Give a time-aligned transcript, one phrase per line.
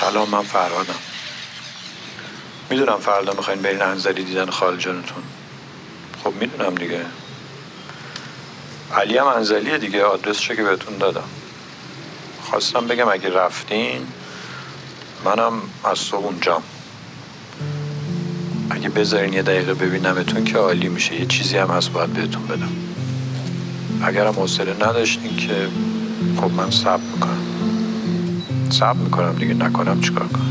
[0.00, 0.94] سلام من فرهادم
[2.70, 5.22] می‌دونم فردا می‌خواین برین انزلی دیدن خال جانتون.
[6.24, 7.00] خب می‌دونم دیگه.
[8.96, 11.28] علی هم انزلیه دیگه آدرسشو که بهتون دادم.
[12.42, 14.06] خواستم بگم اگه رفتین
[15.24, 15.52] منم
[15.84, 16.62] از صبح اونجام.
[18.70, 22.72] اگه بذارین یه دقیقه ببینمتون که عالی میشه یه چیزی هم هست باید بهتون بدم.
[24.02, 25.68] اگرم حوصله نداشتین که
[26.40, 27.43] خب من صبر می‌کنم.
[28.74, 30.50] صبر می‌کنم دیگه نکنم چیکار کنم.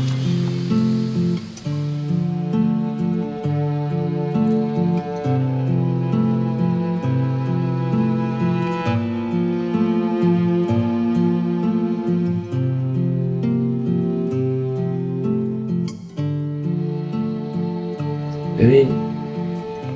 [18.58, 18.88] ببین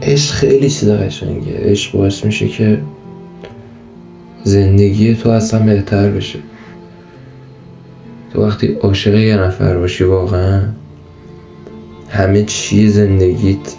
[0.03, 2.79] عشق خیلی چیز قشنگه عشق باعث میشه که
[4.45, 6.39] زندگی تو اصلا بهتر بشه.
[8.33, 10.63] تو وقتی عاشق یه نفر باشی واقعا
[12.09, 13.75] همه چی زندگیت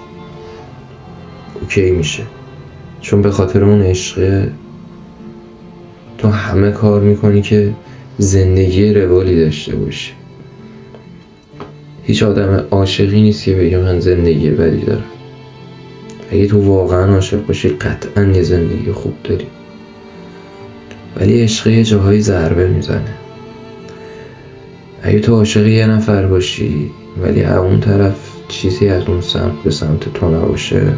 [1.62, 2.24] اوکی میشه.
[3.02, 4.52] چون به خاطر اون عشقه
[6.18, 7.74] تو همه کار می‌کنی که
[8.18, 10.12] زندگی روالی داشته باشی.
[12.04, 15.04] هیچ آدم عاشقی نیست که بگه من زندگی بدی دارم.
[16.32, 19.48] اگه تو واقعا عاشق باشی قطعا یه زندگی خوب داری.
[21.18, 23.19] ولی عشق یه جاهایی ضربه می‌زنه.
[25.10, 26.92] اگه تو عاشق یه نفر باشی
[27.24, 28.16] ولی اون طرف
[28.48, 30.94] چیزی از اون سمت به سمت تو نباشه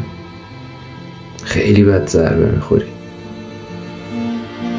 [1.43, 2.85] خیلی بد ضربه می‌خوری.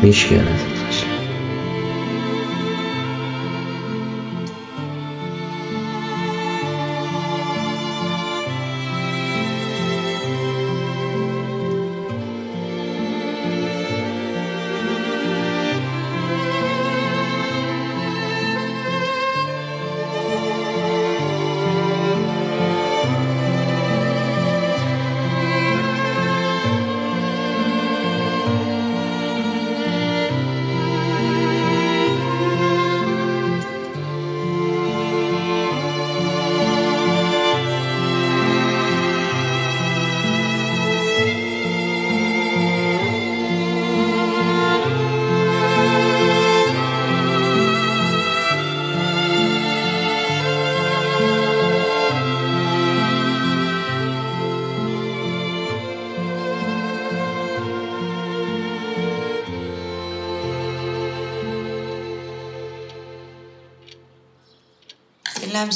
[0.02, 0.71] میشکنه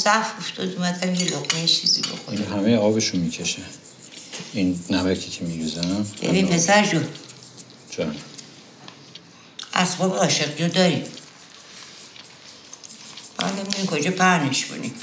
[0.07, 3.61] ضعف افتاد اومدم یه لقمه چیزی بخورم این همه آبشو می‌کشه.
[4.53, 6.05] این نمکی که میریزم.
[6.21, 7.07] ببین پسر جون.
[7.89, 8.15] جان.
[9.73, 11.03] اسباب عاشقی رو داری.
[13.39, 14.93] حالا نمی‌دونی کجا پهنش کنی.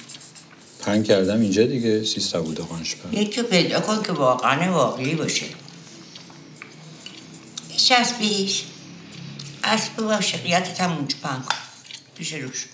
[0.81, 5.47] پنگ کردم اینجا دیگه سیستا بوده خانش پر یکی پیدا کن که واقعا واقعی باشه.
[7.71, 8.63] بچسبیش
[9.65, 11.57] اسب عاشقیتت هم اونجا پهن کن.
[12.15, 12.67] پیش روش.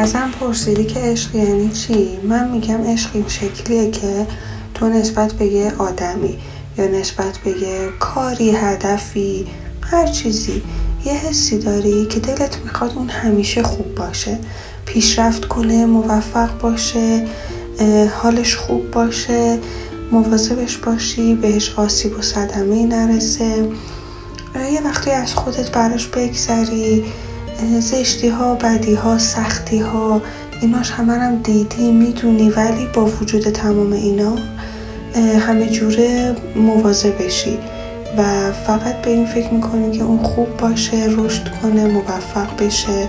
[0.00, 4.26] ازم پرسیدی که عشق یعنی چی؟ من میگم عشق این شکلیه که
[4.74, 6.38] تو نسبت به یه آدمی
[6.78, 9.46] یا نسبت به یه کاری هدفی
[9.82, 10.62] هر چیزی
[11.04, 14.38] یه حسی داری که دلت می‌خواد اون همیشه خوب باشه
[14.86, 17.26] پیشرفت کنه موفق باشه
[18.22, 19.58] حالش خوب باشه
[20.12, 23.68] مواظبش باشی بهش آسیب و صدمه نرسه.
[24.72, 27.04] یه وقتی از خودت براش بگذری
[27.80, 30.22] زشتی ها بدی ها سختی ها
[30.60, 34.36] ایناش همه هم دیدی می‌دونی ولی با وجود تمام اینا
[35.40, 37.58] همه جوره مواظب بشی
[38.18, 43.08] و فقط به این فکر می‌کنی که اون خوب باشه رشد کنه موفق بشه.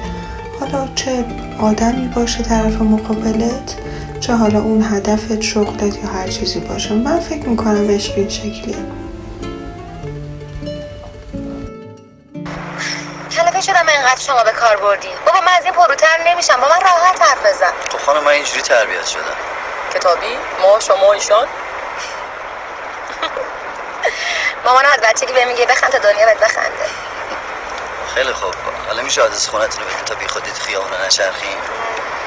[0.60, 1.26] حالا چه
[1.60, 3.76] آدمی باشه طرف مقابلت
[4.20, 6.96] چه حالا اون هدفت شغلت یا هر چیزی باشه.
[6.96, 8.76] من فکر می‌کنم عشق این شکلیه.
[14.22, 15.18] اینقدر شما به کار بردین.
[15.26, 16.62] بابا من از این پروتر نمیشم.
[16.62, 17.72] با من راحت حرف بزن.
[17.90, 19.36] تو خانم من اینجوری تربیت شدم.
[19.94, 21.48] کتابی؟ ما شما ایشان؟
[24.66, 26.86] مامان از بچگی به میگه بخند تا دنیا بهت بخنده.
[28.16, 28.54] خیلی خوب.
[28.88, 31.58] حالا میشه آدرس خونتون رو بدین تا بی خودید خیابون نچرخیم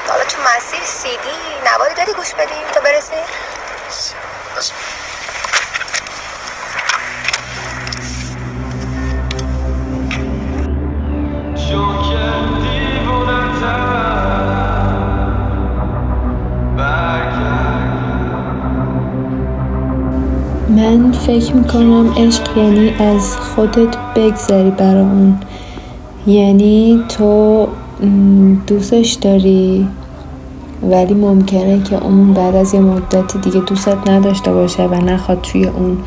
[0.09, 3.25] حالا تو مسیر سیدی نواری داری گوش بدیم تا برسیم
[20.95, 25.37] بس فکر می‌کنم عشق یعنی از خودت بگذری برا اون.
[26.27, 27.67] یعنی تو
[28.67, 29.87] دوستش داری
[30.83, 35.65] ولی ممکنه که اون بعد از یه مدت دیگه دوستت نداشته باشه و نخواد توی
[35.65, 35.97] اون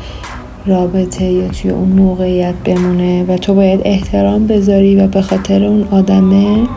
[0.65, 5.87] رابطه یا توی اون موقعیت بمونه و تو باید احترام بذاری و به خاطر اون
[5.91, 6.67] آدمه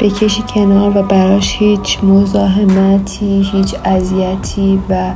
[0.00, 5.12] بکشی کنار و براش هیچ مزاحمتی هیچ اذیتی و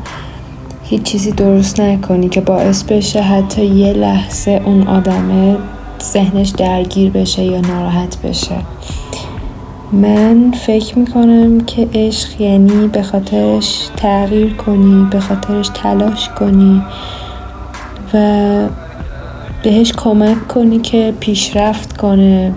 [0.90, 5.56] هیچ چیزی درست نکنی که باعث بشه حتی یه لحظه اون آدمه
[6.02, 8.56] ذهنش درگیر بشه یا ناراحت بشه.
[9.92, 16.82] من فکر می‌کنم که عشق یعنی به خاطرش تغییر کنی به خاطرش تلاش کنی
[18.14, 18.18] و
[19.62, 22.52] بهش کمک کنی که پیشرفت کنه.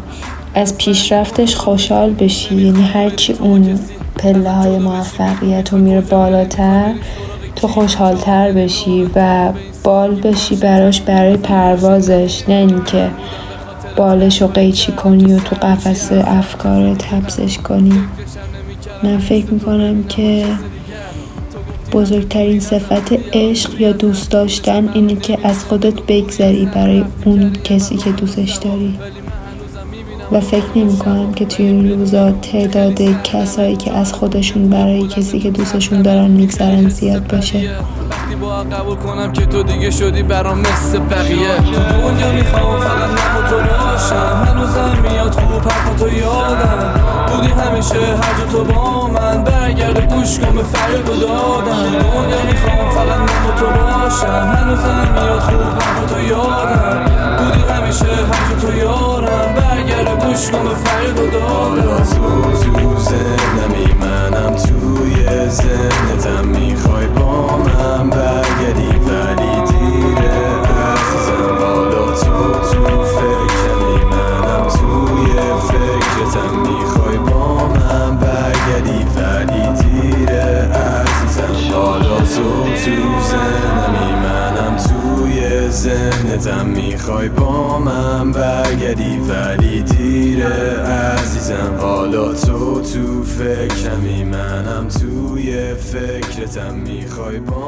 [0.56, 3.80] از پیشرفتش خوشحال بشی یعنی هرچی اون
[4.18, 6.94] پله های موفقیت رو میره بالاتر
[7.62, 9.52] تو خوشحالتر بشی و
[9.84, 13.12] بال بشی براش برای پروازش نه اینکه
[13.96, 18.04] بالش رو قیچی کنی و تو قفس افکارت حبسش کنی.
[19.04, 20.46] من فکر می‌کنم که
[21.92, 28.12] بزرگترین صفت عشق یا دوست داشتن اینه که از خودت بگذری برای اون کسی که
[28.12, 29.00] دوستش داری.
[30.31, 35.39] و فکر نمی کنم که توی این روزا تعداد کسایی که از خودشون برای کسی
[35.39, 37.57] که دوستشون دارن میگذرن زیاد باشه.
[38.12, 41.56] وقتی با قبول کنم که تو دیگه شدی برام مثل بقیه.
[41.57, 44.45] تو دنیا می‌خوام فقط نم تو باشم.
[44.48, 46.94] هنوزم میاد خوب تو یادم.
[47.27, 49.44] بودی همیشه هر تو با من.
[49.44, 51.84] برگرد گوش کن به فریاد و دادم.
[51.92, 54.54] دنیا می‌خوام فقط نم تو باشم.
[54.56, 57.06] هنوزم میاد خوب تو یادم.
[57.38, 59.54] بودی همیشه هر تو یارم.
[59.56, 66.48] برگرد گوش کن به فریاد و دادم تو تو زندمی منم توی زندتم.
[66.48, 69.50] می‌خوای با من برگردی ولی
[96.51, 97.61] فکرتم می‌خوای با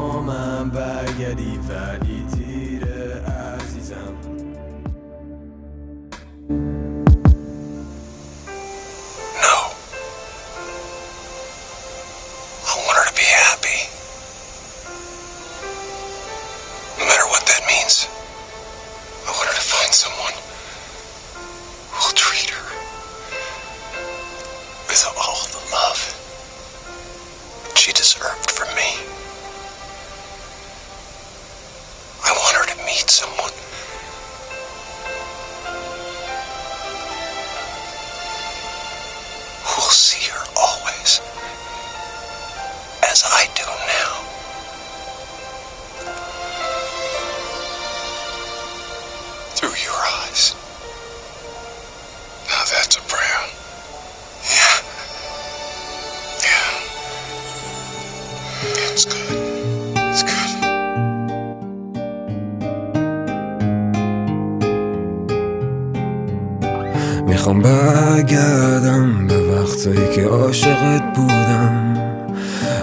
[67.34, 71.98] می‌خوام برگردم به وقتایی که عاشقت بودم.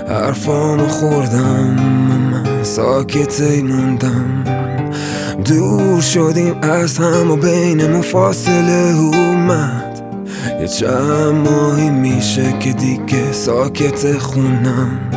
[0.08, 1.76] حرفامو خوردم
[2.08, 4.44] من ساکت موندم
[5.44, 10.02] دور شدیم از هم و بینمون فاصله اومد.
[10.60, 15.09] یه چند ماهی میشه که دیگه ساکت خونم.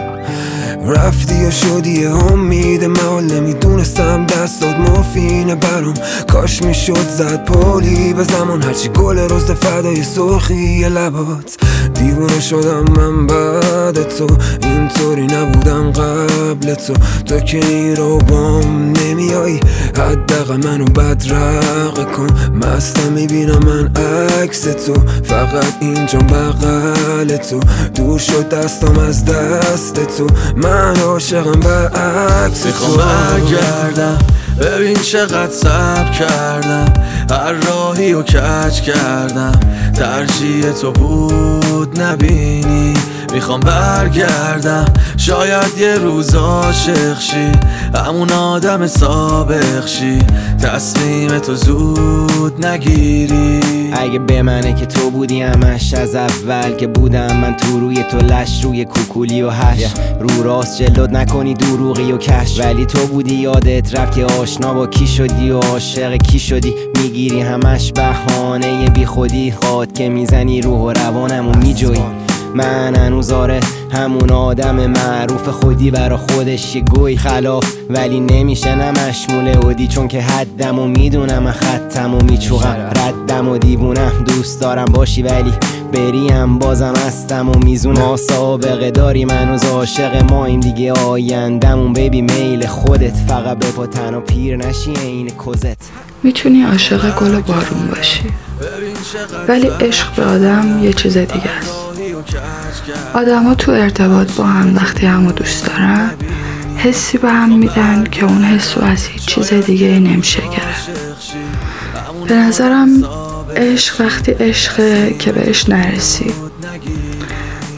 [0.93, 5.93] رفتی و شدی امید من نمی‌دونستم دستات مفینه برام.
[6.31, 8.63] کاش می‌شد زد پولی به زمان.
[8.63, 11.57] هرچی گل روز فدای سرخی لبات.
[11.93, 14.27] دیوونه شدم من بعد تو.
[14.63, 16.93] اینطوری نبودم قبل تو.
[17.25, 19.59] تو که این رو بام نمیایی
[19.97, 22.27] حداقل منو بدرق کن.
[22.55, 23.91] مستم می‌بینم من
[24.41, 24.93] عکس تو.
[25.23, 27.59] فقط اینجا بغل تو.
[27.95, 30.27] دور شد دستم از دست تو.
[30.57, 34.17] من عاشقم برعکس تو برگردم.
[34.61, 36.93] ببین چقدر سب کردم
[37.29, 39.59] هر راهی و کج کردم.
[39.95, 42.93] ترجیح تو بود نبینی
[43.33, 44.85] می‌خوام برگردم.
[45.17, 47.51] شاید یه روز عاشق شی
[47.95, 50.19] همون آدم سابق شی.
[50.63, 53.59] تصمیم تو زود نگیری.
[53.93, 58.17] اگه به منه که تو بودی همش از اول که بودم من تو روی تو
[58.17, 59.83] لش روی کوکولی و هش.
[60.19, 62.59] رو راست جلد نکنی دروغی و کش.
[62.59, 67.41] ولی تو بودی یادت رفت که آشنا با کی شدی و عاشق کی شدی؟ می‌گیری
[67.41, 71.99] همش بهانه بی خودی خواد که می‌زنی روح و روانم و میجوی
[72.55, 73.59] من هنوز آره
[73.91, 77.17] همون آدم معروف خودی برا خودش یه گوی.
[77.17, 83.57] خلاف ولی نمیشه نمشموله اودی چون که حدم و می‌دونم خطم و میچوغم ردم و
[83.57, 85.53] دیوونم دوست دارم باشی ولی
[85.93, 86.59] بریم.
[86.59, 88.91] بازم هستم و میزونم ما سابقه.
[88.91, 90.91] داری منوز عاشق ما این دیگه.
[90.91, 93.15] آیندمون ببی میل خودت.
[93.27, 95.77] فقط به پا تن و پیر نشی این کزت.
[96.23, 98.23] می‌تونی عاشق گل و بارون باشی.
[99.47, 101.75] ولی عشق به آدم یه چیز دیگه است.
[103.13, 106.11] آدما تو ارتباط با هم وقتی همو دوست دارن
[106.77, 110.89] حسی به هم میدن که اون حس رو از هیچ چیز دیگه نمیشه گرفت.
[112.27, 113.03] به نظرم
[113.57, 116.33] عشق وقتی عشقه که بهش نرسید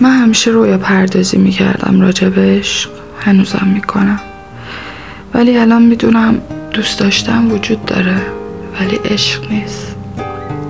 [0.01, 2.89] من همیشه رویا پردازی می‌کردم راجع به عشق
[3.19, 4.19] هنوزم می‌کنم.
[5.33, 6.41] ولی الان می‌دونم
[6.71, 8.21] دوست داشتن وجود داره
[8.79, 9.94] ولی عشق نیست.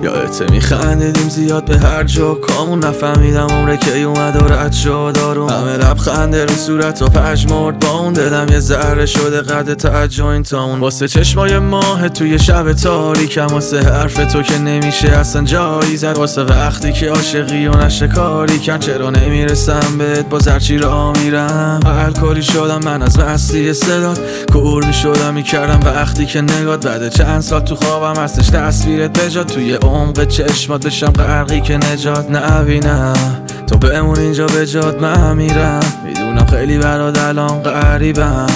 [0.02, 2.34] یادت میخندیدیم زیاد به هر جا.
[2.34, 7.78] کامون نفهمیدم عمره که اومد و رد شد آروم همه لبخنده رو صورت و پشمرد
[7.78, 9.74] با اون دلم یه ذره شده قد
[10.42, 13.46] تا اون واسه چشمای ماه توی شب تاریکم.
[13.46, 16.16] واسه حرف تو که نمیشه اصلا جایی زد.
[16.16, 21.80] واسه وقتی که عاشقی و نشکاری کن چرا نمی‌رسم بهت؟ با زرچی را میرم.
[21.86, 24.20] الکلی شدم من از مستی صدات.
[24.52, 26.86] کور می‌شدم می‌کردم وقتی که نگات.
[26.86, 32.30] بعد چند سال تو خوابم هستش تصویرت بجا توی عمق چشمات بشم غرقی که نجات
[32.30, 33.16] نبینم.
[33.66, 35.80] تو بمون اینجا به جاد من میرم.
[36.06, 38.46] می‌دونم خیلی برات الان قریبم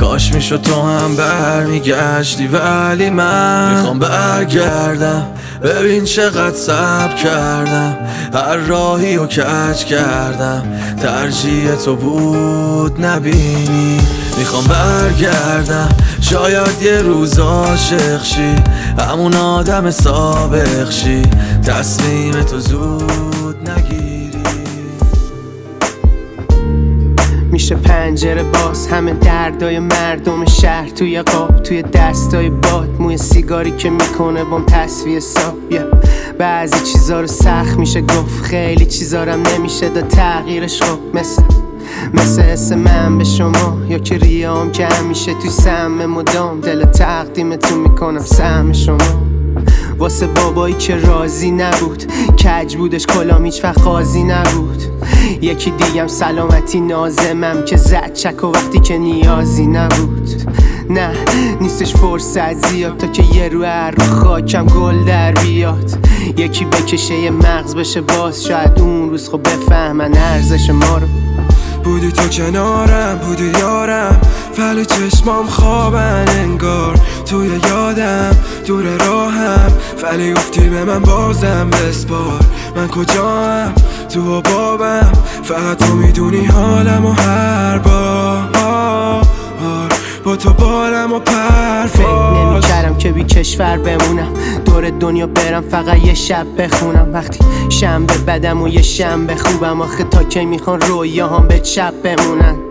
[0.00, 5.26] کاش می‌شد تو هم برمیگشتی ولی من می‌خوام برگردم.
[5.62, 7.98] ببین چقدر سب کردم
[8.34, 10.62] هر راهی و کج کردم.
[11.02, 14.00] ترجیح تو بود نبینی
[14.38, 15.88] می‌خوام برگردم.
[16.20, 18.56] شاید یه روز عاشق شی
[18.98, 21.22] همون آدم سابق شی.
[21.66, 23.49] تصمیم تو زود
[27.60, 28.86] میشه پنجره باز.
[28.86, 32.88] همه دردای مردم شهر توی قاب توی دستای باد.
[32.98, 35.74] موی سیگاری که می‌کنه بام تصویه ساب yeah.
[36.38, 38.42] بعضی چیزا رو سخت میشه گفت.
[38.42, 40.82] خیلی چیزا رو نمیشه دا تغییرش.
[40.82, 41.42] خب مثل
[42.14, 43.78] مثل حس من به شما.
[43.88, 46.60] یا که ریام که همیشه توی سم مدام.
[46.60, 49.29] دل تقدیمتون می‌کنم سهم شما.
[50.00, 52.12] واسه بابایی که راضی نبود.
[52.44, 54.82] کج بودش کلام هیچ وقت قاضی نبود.
[55.42, 60.28] یکی دیگم سلامتی نازمم که زد چک و وقتی که نیازی نبود.
[60.90, 61.10] نه
[61.60, 65.90] نیستش فرصت زیاد تا که یه رو هر رو خاکم گل در بیاد.
[66.36, 71.06] یکی بکشه یه مغز بشه باز شاید اون روز خب بفهمن ارزش ما رو.
[71.84, 74.20] بودی تو کنارم بودی یارم.
[74.58, 77.00] ولی چشمام خوابن انگار.
[77.26, 79.72] توی یادم دور راهم.
[80.02, 82.40] ولی گفتی به من بازم بسپار
[82.76, 83.72] من کجام
[84.08, 85.12] تو بابم.
[85.42, 88.50] فقط تو می‌دونی حالم و هر بار.
[90.24, 91.20] با تو بالم و
[91.92, 94.32] فکر نمی‌کردم که بی کشور بمونم.
[94.64, 97.10] دور دنیا برم فقط یه شب بخونم.
[97.12, 97.38] وقتی
[97.68, 99.80] شنبه بدم و یه شنبه خوبم.
[99.80, 102.69] آخه تا کی می‌خوان رویا هم به چپ بمونن.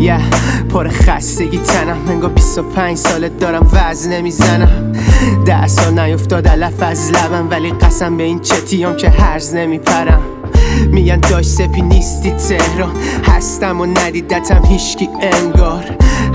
[0.00, 4.92] یه yeah, پر خستگی تنم انگار 25 سالت دارم وزن نمی‌زنم.
[5.46, 10.22] ده سال نیفتاد علف از لبم ولی قسم به این چتیام که هرز نمیپرم.
[10.90, 12.92] میگن داشت سپی نیستی تهران
[13.24, 15.84] هستم و ندیدتم هیچکی انگار.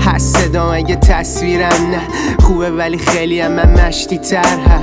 [0.00, 2.00] هست صدام اگه تصویرم نه.
[2.44, 4.82] خوبه ولی خیلی هم من مشتی تره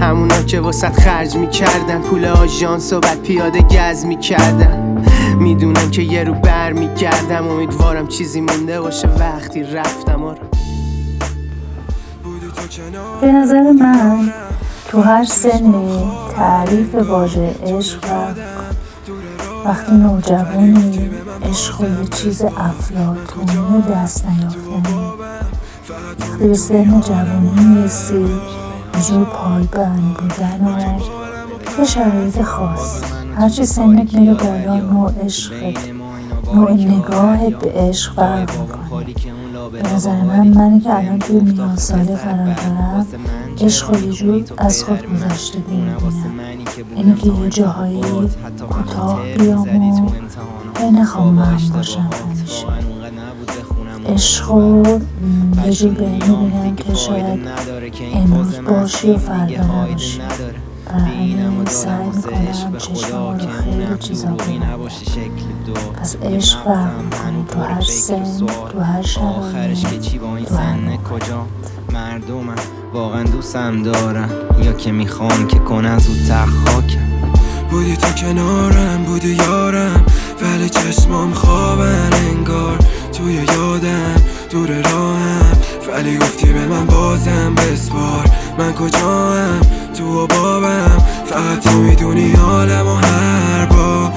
[0.00, 5.04] همونا که وسط خرج می‌کردن پول آژانس و بعد پیاده گز می‌کردن.
[5.34, 9.08] می‌دونم که یه رو بر میگردم امیدوارم چیزی مونده باشه.
[9.08, 10.40] وقتی رفتم آره.
[13.20, 14.32] به نظر من
[14.88, 18.04] تو هر سنی تعریف واژه عشق
[19.64, 21.10] وقتی نوجوانی
[21.50, 24.94] عشق و یه چیز افلاطونی دست نیافتنی
[26.20, 28.26] وقتی به سن جوانی می‌رسی
[29.08, 33.02] جور پایبند بودن و یه شرایط خاص.
[33.36, 35.88] هرچی سنت میره بالا نوع عشقت
[36.54, 39.04] نوع نگاهت به عشق فرق می‌کنه.
[39.72, 43.06] به نظر من منی که الان توی میان ساله قرار دارم
[43.60, 45.96] عشق و جور از خود گذشته می‌بینم
[46.96, 48.02] اینه که یه جاهایی
[48.70, 49.68] کوتاه بیام
[50.80, 52.66] و نخوام من باشم همیشه
[54.06, 54.82] عشق و
[55.66, 57.40] یه جور به این می‌بینم که شاید
[58.14, 60.20] امروز باشی و فردا نباشی.
[60.98, 64.78] یعنی سعی می‌کنم چشمم رو خیلی چیزا ببینم
[66.00, 66.90] پس عشق فرق
[67.48, 68.24] تو هر سن
[68.72, 71.46] تو هر شرایط تو هر کجا؟
[71.92, 72.54] مردمم.
[72.92, 74.30] واقعا دوستم دارم.
[74.62, 77.10] یا که می‌خوام که کنن زودتر خاکم.
[77.70, 80.06] بودی تو کنارم بودی یارم.
[80.42, 82.78] ولی چشمام خوابن انگار.
[83.12, 84.14] توی یادم
[84.50, 85.56] دور راهم.
[85.92, 88.30] ولی گفتی به من بازم بسپار.
[88.58, 89.60] من کجام
[89.94, 90.98] تو و بابم.
[91.26, 94.12] فقط تو می‌دونی حالم و هر با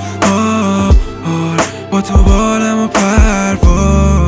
[1.91, 4.27] با تو بالم و پرواز.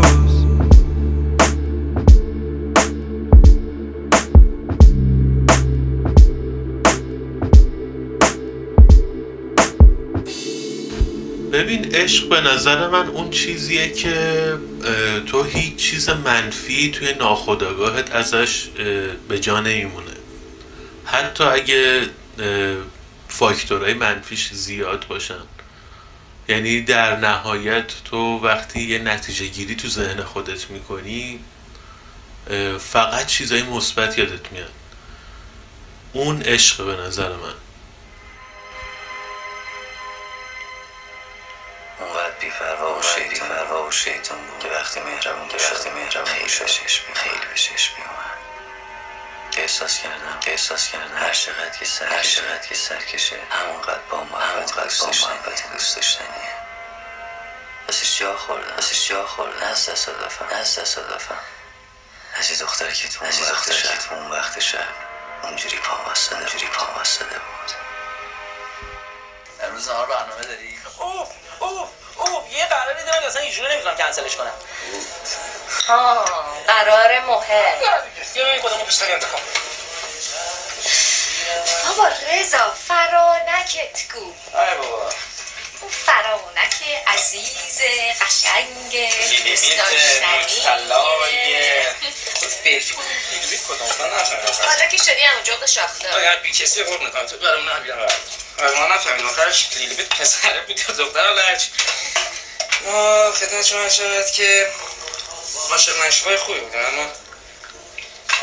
[11.54, 14.14] ببین عشق به نظر من اون چیزیه که
[15.26, 18.68] تو هیچ چیز منفی توی ناخودآگاهت ازش
[19.28, 20.09] به جا نمیمونه.
[21.12, 22.10] حتی اگه
[23.30, 25.44] فاکتورهای منفیش زیاد باشن.
[26.48, 31.44] یعنی در نهایت تو وقتی یه نتیجه گیری تو ذهن خودت می‌کنی
[32.80, 34.72] فقط چیزای مثبت یادت میاد.
[36.14, 37.54] اون عشق به نظر من.
[42.00, 46.60] اونقدر بیفروا و شیطان فروا و شیطان بود که وقتی مهربون که وقتی مهربون خیلی
[46.60, 48.29] به چشم خیلی به چشم اومد
[49.60, 50.40] که احساس کردم.
[50.40, 51.18] که احساس کردم.
[51.18, 56.54] هر چقدر که سر هر چقدر که سرکشه همونقدر با محبت با محبت دوست داشتنیه.
[57.90, 58.74] ازش جا خوردم.
[58.78, 59.68] ازش جا خوردم.
[59.68, 61.40] از تصادفم از تصادفم
[62.34, 64.14] از یه دختری که تو اون وقت شب.
[64.14, 64.94] اون وقت شب.
[65.44, 67.89] اونجوری پا واسده اونجوری پا واسده بود.
[69.80, 71.28] امروز نهار برنامه داری؟ اوه
[71.60, 74.52] اوه اوه یه قراری دارم اصلا اینجوری نمی‌تونم کنسلش کنم.
[75.88, 76.26] ها
[76.68, 77.78] قرار مهم
[78.36, 79.40] این خودمون دوست داری انتخاب
[81.88, 84.34] بابا رضا فرانکت گو.
[84.58, 85.10] آره بابا.
[85.82, 86.76] اون فرانک
[87.08, 87.82] عزیز
[88.22, 88.92] قشنگ
[89.46, 90.62] دوست داشتنی
[92.66, 92.96] برفی
[93.32, 97.38] اینجوری کدام؟ نفهمیدم حالا که شدی همون جغد شاخته اگر بی کسی قرب نکنم تو
[97.38, 98.08] برام نبیدم
[98.64, 101.68] از ما نفهمید آخرش لیلی بیت پسره بود یا دختر هرچی
[102.86, 104.68] ما خدمت شما شد که
[105.72, 107.04] عاشق نشوهای خوبی بودن اما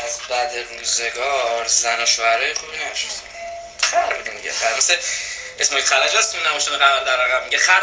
[0.05, 3.07] از بعد روزگار زن و شوهرهای خوبی نشد.
[3.91, 4.77] خر بودیم دیگه خر.
[4.77, 4.95] مثل
[5.59, 7.43] اسماعیل خلج هست تو نمایشنامه قمر در رقم.
[7.43, 7.81] میگه خر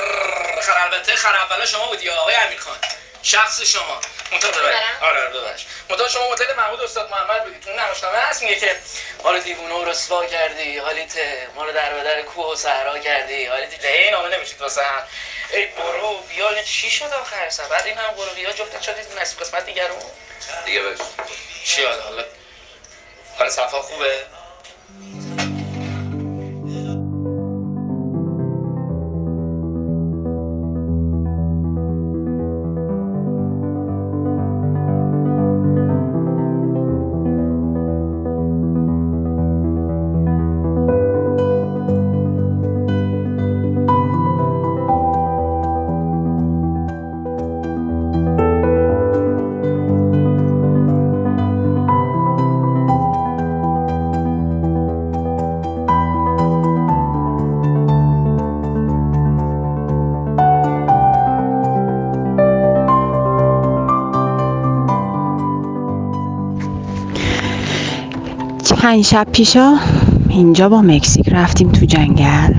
[0.63, 2.79] خر البته خر اولا شما بودی آقای امیر خان
[3.25, 4.01] شخص شما.
[4.33, 8.43] منتها ببرید آره آره ببخش منتها شما مدل محمود استاد محمد بودی تو نمایشنامه هست
[8.43, 8.77] میگه که
[9.23, 11.13] حال دیوونه و رسوا کردی حالیت
[11.55, 15.03] ما رو در بدر کوه و صحرا کردی حالیت له نامه نمیشید واسه هم.
[15.53, 19.41] ای برو بیا چی شد آخر سر بعد این هم برو بیا جفتت شدید نصیب
[19.41, 19.97] قسمت دیگه رو.
[20.65, 20.99] دیگه بش
[21.65, 22.25] چی حالا حالا؟
[23.39, 24.27] حالا صفا خوبه؟
[68.95, 69.75] پنج شب پیشا
[70.29, 72.55] اینجا با مکزیک رفتیم تو جنگل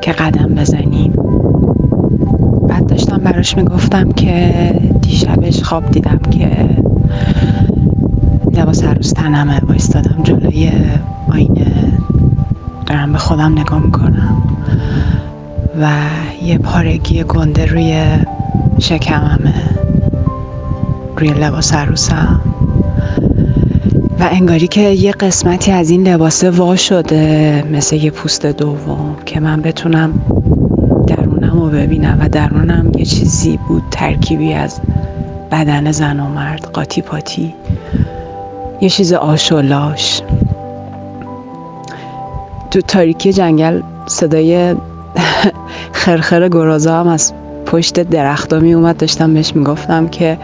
[0.00, 1.12] که قدم بزنیم.
[2.68, 4.54] بعد داشتم براش می‌گفتم که
[5.02, 6.50] دیشبش خواب دیدم که
[8.52, 10.70] لباس عروس تنمه وایستادم جلوی
[11.32, 11.92] آینه.
[12.86, 14.42] دارم به خودم نگاه می‌کنم
[15.80, 15.90] و
[16.42, 18.04] یه پارگی گنده روی
[18.78, 19.54] شکممه.
[21.16, 22.40] روی لباس عروسم.
[24.22, 29.40] و انگاری که یه قسمتی از این لباسه وا شده مثل یه پوست دوم که
[29.40, 30.20] من بتونم
[31.06, 34.80] درونم رو ببینم و درونم یه چیزی بود ترکیبی از
[35.52, 37.54] بدن زن و مرد قاطی پاتی.
[38.80, 40.22] یه چیز آشولاش.
[42.70, 44.74] تو تاریکی جنگل صدای
[45.92, 47.32] خرخر گرازا هم از
[47.66, 50.38] پشت درختا می اومد داشتم بهش می‌گفتم که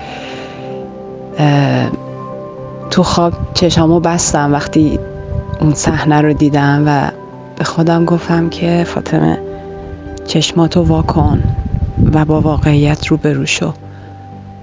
[2.91, 4.99] تو خواب چشامو بستم وقتی
[5.61, 7.11] اون صحنه رو دیدم و
[7.57, 9.39] به خودم گفتم که فاطمه
[10.27, 11.43] چشماتو واکن
[12.13, 13.73] و با واقعیت رو شو.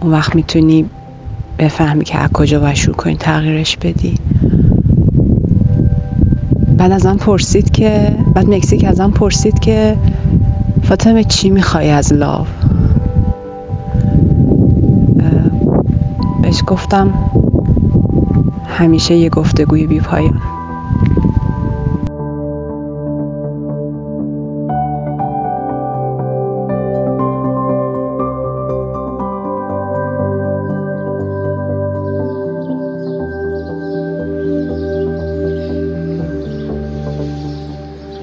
[0.02, 0.86] اون وقت می‌تونی
[1.60, 4.20] بفهمی که از کجا باید شروع کنی تغییرش بدی.
[6.78, 9.98] بعد ازم پرسید که بعد مکزیک ازم پرسید که
[10.84, 12.46] فاطمه چی می‌خوای از لاو
[16.42, 17.14] بهش گفتم
[18.70, 20.42] همیشه یه گفتگوی بی پایان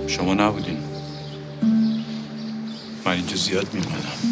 [0.07, 0.78] شما نبودین.
[3.07, 4.28] من اینجا زیاد میمدم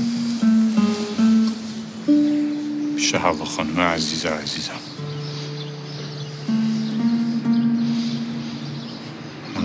[2.96, 4.79] پیش هوا خانم عزیز عزیزم.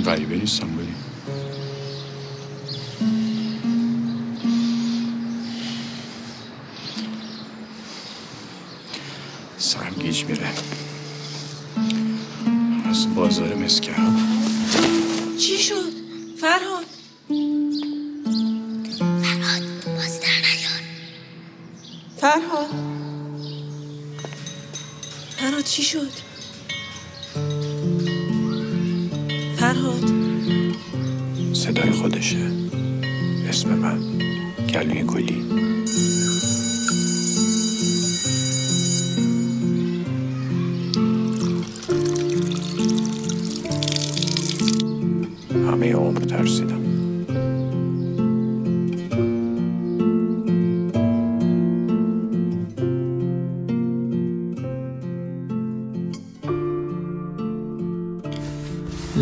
[0.06, 0.94] غریبه نیستم ولی.
[9.58, 10.50] سرم گیج میره.
[12.90, 14.18] از بازار مسکرم
[15.40, 15.94] چی شد؟
[16.42, 16.86] فرهاد.
[19.24, 20.82] فرهاد باز در نیار.
[22.18, 22.70] فرهاد.
[25.38, 26.35] فرهاد چی شد؟
[29.76, 30.04] فرهاد
[31.54, 32.52] صدای خودشه
[33.50, 34.00] اسم من.
[34.74, 35.46] گلوی گلی.
[45.54, 46.75] همه عمر ترسیدم.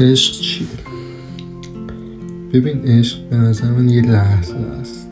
[0.03, 0.67] عشق چیه؟
[2.53, 5.09] ببین عشق به نظر من یه لحظه است.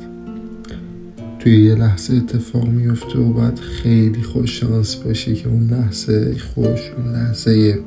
[1.39, 6.79] توی یه لحظه اتفاق میفته و باید خیلی خوش شانس باشی که اون لحظه خوش
[6.97, 7.79] اون لحظه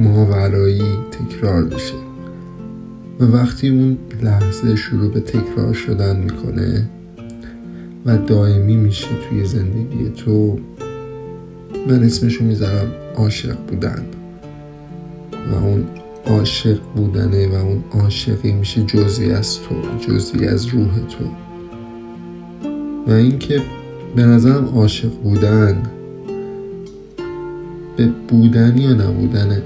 [0.00, 1.94] ماورایی تکرار بشه.
[3.20, 6.88] و وقتی اون لحظه شروع به تکرار شدن می‌کنه
[8.06, 10.58] و دائمی میشه توی زندگی تو
[11.88, 14.02] من اسمشو می‌ذارم عاشق بودن.
[15.52, 15.84] و اون
[16.26, 21.24] عاشق بودنه و اون عاشقی میشه جزی از تو جزی از روح تو.
[23.06, 23.62] و اینکه
[24.16, 25.82] به نظرم عاشق بودن
[27.96, 29.62] به بودن یا نبودن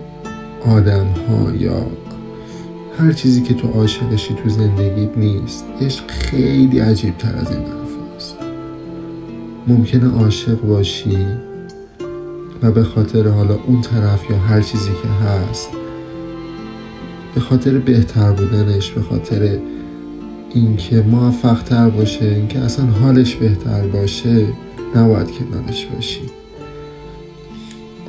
[0.67, 1.87] آدم ها یا
[2.99, 8.17] هر چیزی که تو عاشقشی تو زندگیت نیست عشق خیلی عجیب تر از این حرف
[8.17, 8.37] هست
[9.67, 11.27] ممکنه عاشق باشی
[12.63, 15.69] و به خاطر حالا اون طرف یا هر چیزی که هست
[17.35, 19.59] به خاطر بهتر بودنش به خاطر
[20.55, 24.47] اینکه موفق تر باشه اینکه اصلا حالش بهتر باشه
[24.97, 26.21] نباید کنارش باشی.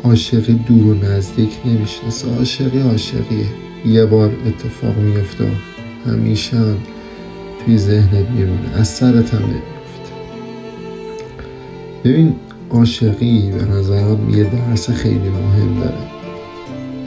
[0.03, 3.45] عاشقی دور و نزدیک نمی‌شناسه عاشقی عاشقیه
[3.85, 5.47] یه بار اتفاق میفته
[6.05, 6.77] همیشه هم
[7.65, 8.75] توی ذهنت میمونه.
[8.75, 10.11] از سرت هم نمیفته
[12.03, 12.35] ببین
[12.69, 16.11] عاشقی به نظرم یه درس خیلی مهم داره.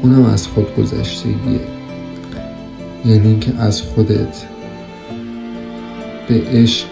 [0.02, 1.73] اونم از خود گذشتگیه
[3.04, 4.44] یعنی اینکه از خودت.
[6.28, 6.86] به عشق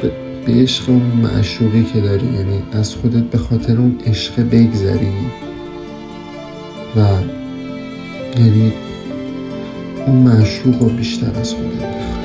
[0.46, 5.12] به عشق اون معشوقی که داری یعنی از خودت به خاطر اون عشق بگذری.
[6.96, 7.00] و
[8.40, 8.72] یعنی
[10.06, 12.21] اون معشوق رو بیشتر از خودت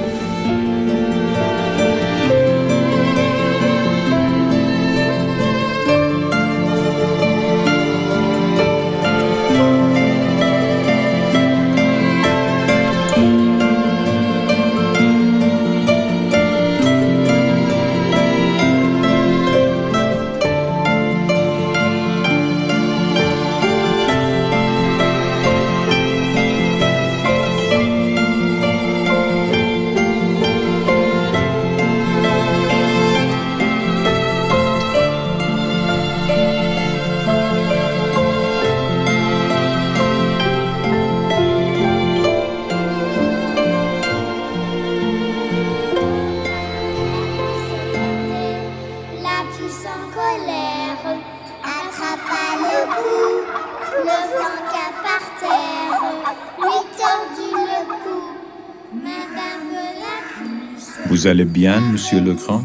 [61.18, 62.64] Vous allez bien, monsieur Legrand?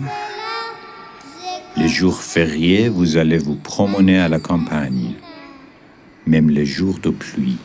[1.78, 5.14] Les jours fériés, vous allez vous promener à la campagne,
[6.26, 7.56] même les jours de pluie.